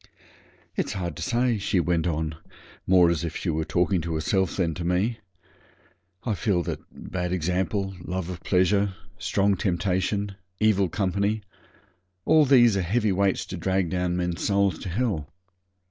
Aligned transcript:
'It's 0.75 0.93
hard 0.93 1.15
to 1.15 1.21
say,' 1.21 1.59
she 1.59 1.79
went 1.79 2.07
on, 2.07 2.35
more 2.87 3.11
as 3.11 3.23
if 3.23 3.37
she 3.37 3.51
was 3.51 3.67
talking 3.67 4.01
to 4.01 4.15
herself 4.15 4.57
than 4.57 4.73
to 4.73 4.83
me; 4.83 5.19
'I 6.23 6.33
feel 6.33 6.63
that. 6.63 6.79
Bad 6.91 7.31
example 7.31 7.93
love 8.03 8.27
of 8.27 8.41
pleasure 8.41 8.95
strong 9.19 9.55
temptation 9.55 10.35
evil 10.59 10.89
company 10.89 11.43
all 12.25 12.45
these 12.45 12.75
are 12.75 12.81
heavy 12.81 13.11
weights 13.11 13.45
to 13.45 13.57
drag 13.57 13.91
down 13.91 14.17
men's 14.17 14.43
souls 14.43 14.79
to 14.79 14.89
hell. 14.89 15.31